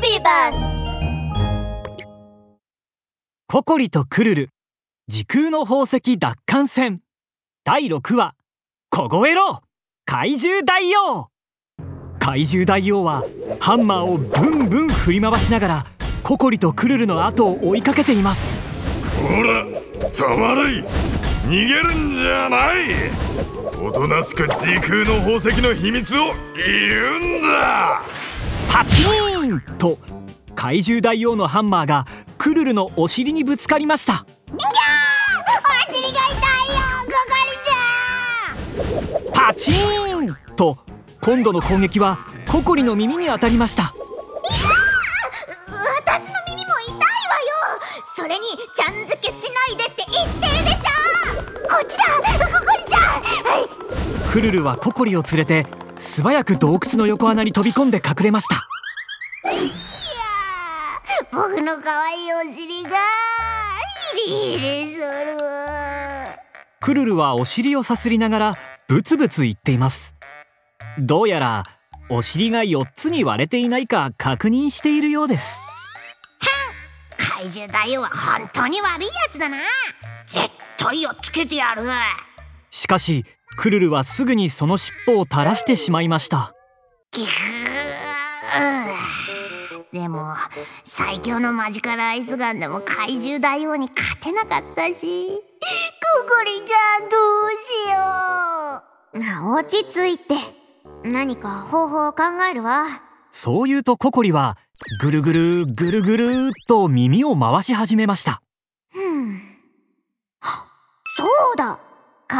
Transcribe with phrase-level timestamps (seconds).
[0.00, 0.82] ビバス
[3.46, 4.48] ココリとクルル。
[5.08, 7.00] 時空の宝石奪還戦。
[7.64, 8.34] 第6話。
[8.88, 9.60] 凍えろ。
[10.06, 11.28] 怪獣大王。
[12.18, 13.24] 怪獣大王は
[13.58, 15.86] ハンマーをブンブン振り回しながら
[16.22, 18.56] ココリとクルルの後を追いかけています。
[19.20, 20.82] ほら止まれ
[21.44, 23.30] 逃げるんじゃない。
[23.82, 28.02] おとなしく時空の宝石の秘密を言うんだ
[28.70, 29.98] パチーンと。
[30.54, 32.06] 怪獣大王のハンマーが
[32.38, 34.24] クルルのお尻にぶつかりました。
[34.46, 34.58] お
[35.92, 37.34] 尻が痛いよココ
[39.24, 40.78] リちパチーンと。
[41.20, 43.92] 今度の攻撃はココリの耳に当たりました。
[45.96, 47.04] 私の耳も痛いわよ。
[48.16, 48.40] それに
[48.76, 50.88] ちゃん付けしないでって言ってるでしょ。
[51.68, 52.04] こっちだ
[52.46, 53.02] ココリちゃん。
[53.02, 53.68] はい
[54.30, 55.66] クルルはココリを連れて
[56.00, 58.66] 素早く洞窟の横穴に飛び込んで隠れました。
[59.52, 62.90] いやー僕の可愛いお尻が
[64.24, 65.32] ヒリヒリする。
[66.80, 68.56] クルルはお尻をさすりながら
[68.88, 70.16] ブツブツ言っています。
[70.98, 71.64] どうやら
[72.08, 75.60] お尻が4つに割れていないか確認しているようです。
[77.18, 79.58] 怪獣大王は本当に悪いやつだな。
[80.26, 81.82] 絶対やっつけてやる。
[82.70, 86.54] しかしクルルはすぐにその尻尾を垂らしてしまいました。
[89.92, 90.34] でも
[90.84, 95.36] 最強のマジカルアイスガンでも怪獣大王に勝てなかったしコ
[96.28, 97.50] コリちゃんどう
[99.20, 99.54] しよう。
[99.54, 100.36] 落ち着いて。
[101.02, 102.86] 何か方法を考えるわ。
[103.30, 104.56] そう言うとココリは
[105.00, 108.42] ぐるぐるぐるぐるっと耳を回し始めました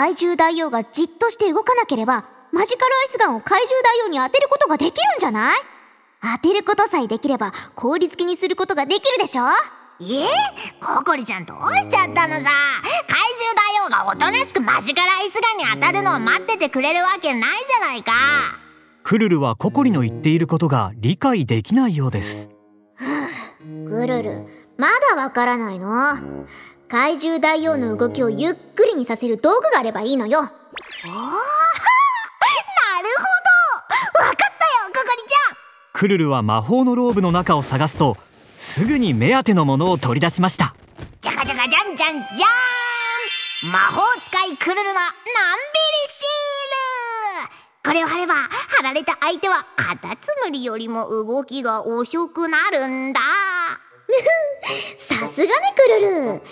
[0.00, 5.58] 怪獣大王がじっとして動かなければマジカルアイスガンを怪獣大王に当てることができるんじゃない？
[6.42, 9.42] 当てることさえできれば効率的にすることができるでしょ？
[10.00, 10.24] え？
[10.82, 12.40] ココリちゃんどうしちゃったのさ？
[12.40, 13.20] 怪
[13.90, 18.12] 獣大王がおとなしくマジカルアイスガンに当たるのを待っててくれるわけないじゃないか。
[19.02, 22.48] クルルはココリの言っていることが理解できないようです。
[23.84, 24.46] グルル
[24.78, 26.14] まだわからないの？
[26.90, 30.40] 怪獣大王の動きをゆっくりにさせる道具があればいいのよ。
[30.40, 30.56] おーなる
[33.16, 33.22] ほ
[34.18, 34.24] ど。
[34.24, 34.50] わかったよ
[34.88, 35.56] ココリちゃん。
[35.92, 38.16] クルルは魔法のローブの中を探すと
[38.56, 40.74] すぐに目当てのものを取り出しました。
[41.20, 47.88] じゃかじゃかじゃんじゃんじゃーん魔法使いクルルののんびりシール。
[47.88, 53.20] これを貼れば貼られた相手はカタツムリよりも動きが遅くなるんだ。
[54.98, 56.42] さすがねクルル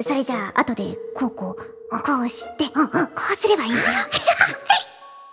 [0.00, 3.86] それじゃあ後でこうこうこうしてこうすればいいんだよ。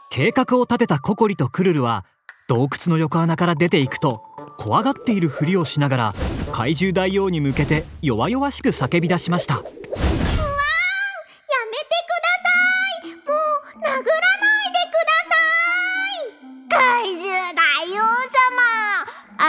[0.09, 2.05] 計画を立てたココリとクルルは
[2.47, 4.23] 洞窟の横穴から出ていくと
[4.57, 6.13] 怖がっているふりをしながら
[6.51, 9.55] 怪獣大王に向けて弱々しく叫び出しました。
[9.55, 10.03] やめてくだ
[12.43, 12.49] さ
[13.05, 13.07] い。
[13.15, 15.35] もう殴らないでくださ
[16.25, 17.05] い。
[17.05, 17.59] 怪獣大
[17.91, 18.41] 王様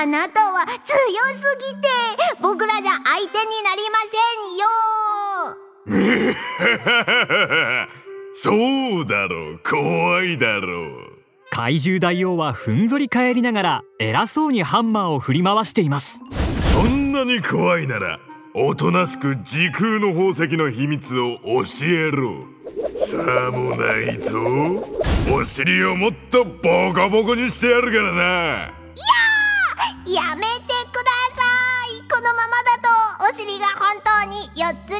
[0.02, 0.70] あなたは強
[1.34, 1.42] す
[1.74, 1.88] ぎて
[2.42, 4.00] 僕らじゃ相手になりま
[8.34, 9.60] そうだろう。
[9.68, 10.88] 怖いだろう。
[11.50, 16.20] 怪獣大王はふんぞり返りながら偉そうにハンマーを振り回しています。
[16.72, 18.20] そんなに怖いなら
[18.54, 22.46] おとなしく時空の宝石の秘密を教えろ。
[22.96, 23.16] さ
[23.50, 24.32] もないと
[25.34, 28.70] お尻をもっとボコボコにしてやるからな。
[28.94, 30.42] せんよやめ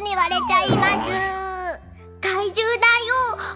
[0.01, 1.79] に割れちゃいます。
[2.21, 3.11] 怪獣大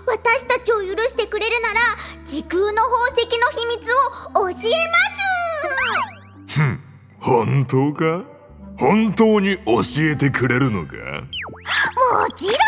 [0.07, 1.81] 王私たちを許してくれるなら
[2.25, 3.91] 時空の宝石の秘密
[4.33, 4.97] を教えま
[6.47, 6.59] す。
[6.59, 6.79] ふん
[7.19, 8.23] 本当か？
[8.77, 10.95] 本当に教えてくれるのか？
[10.95, 12.59] もちろんで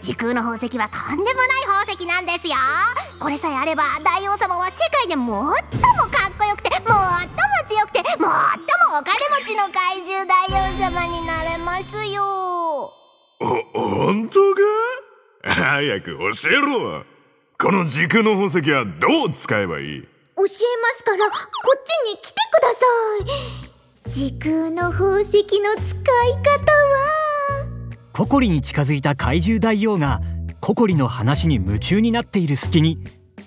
[0.00, 0.06] す。
[0.06, 2.54] 時空の宝石はとんでもない宝石なんですよ。
[3.20, 5.62] これさえあれば大王様は世界で最もかっ
[6.38, 6.88] こよくて最も
[7.70, 8.26] 強くて最も
[8.98, 12.92] お金持ちの怪獣大王様になれますよ。
[13.38, 14.60] お本当か？
[15.44, 17.04] 早く教えろ。
[17.60, 20.02] この時空の宝石はどう使えばいい？
[20.02, 21.36] 教えますからこ
[21.76, 22.80] っちに来てくださ
[24.06, 24.10] い。
[24.10, 25.30] 時空の宝石
[25.60, 25.94] の使
[26.26, 28.00] い方は？
[28.12, 30.20] ココリに近づいた怪獣大王が
[30.60, 32.98] ココリの話に夢中になっている隙に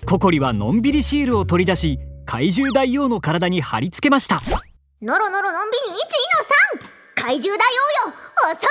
[0.06, 1.98] ココリはのんびりシールを取り出し
[2.34, 4.42] 怪獣大王の体に貼り付けました。
[5.00, 6.00] のろのろのんびり1の
[7.22, 8.16] 3怪獣大王よ
[8.50, 8.66] 遅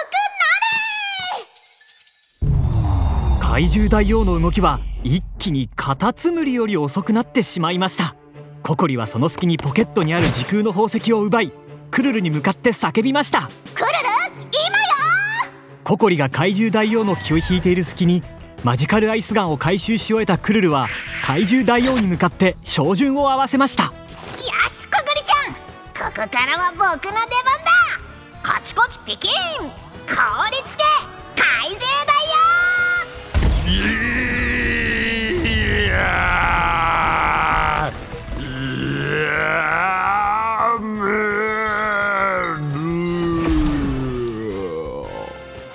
[3.40, 8.18] く怪獣大王の動きは一気にカタツムリより遅くなってしまいました。
[8.64, 11.54] ココリはその隙にポケットにある時空の宝石を奪い
[11.90, 13.44] クルルに向かって叫びました。
[13.44, 13.94] クルル
[14.52, 14.60] 今
[15.48, 15.54] よ
[15.86, 18.24] ココリが怪獣大王の気を引いている隙に
[18.64, 20.88] マジカルアイスガンを回収し終えたクルルは
[21.26, 23.84] 怪獣大王に向かって照準を合わせました。
[23.84, 23.90] よ
[24.70, 25.54] しココリちゃん。
[25.54, 27.28] ここからは僕の出番だ。
[28.42, 29.32] カチコチピキン
[29.62, 29.70] 氷
[30.70, 30.83] つけ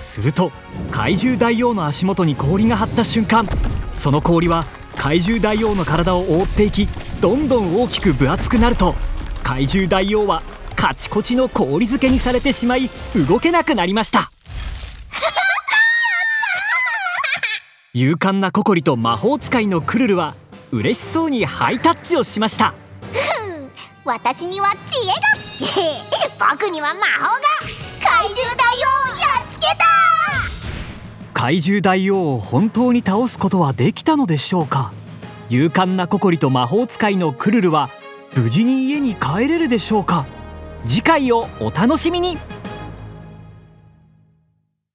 [0.09, 0.51] すると
[0.91, 3.45] 怪獣大王の足元に氷が張った瞬間
[3.93, 4.65] その氷は
[4.95, 6.87] 怪獣大王の体を覆っていき
[7.21, 8.95] どんどん大きく分厚くなると
[9.43, 10.41] 怪獣大王は
[10.75, 12.89] カチコチの氷漬けにされてしまい
[13.27, 14.31] 動けなくなりました。
[17.93, 20.35] 勇敢なココリと魔法使いのクルルは
[20.71, 22.73] 嬉しそうにハイタッチをしました。
[24.05, 26.47] 私には知恵が。
[26.55, 27.89] 僕には魔法が。
[28.01, 28.98] 怪獣大王
[31.39, 34.91] 怪獣大王を本当に倒すことはできたのでしょうか？
[35.49, 37.89] 勇敢なココリと魔法使いのクルルは
[38.35, 40.25] 無事に家に帰れるでしょうか？
[40.85, 42.35] 次回をお楽しみに。